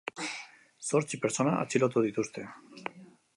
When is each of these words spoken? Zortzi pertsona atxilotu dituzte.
Zortzi 0.87 1.19
pertsona 1.25 1.53
atxilotu 1.65 2.05
dituzte. 2.07 2.47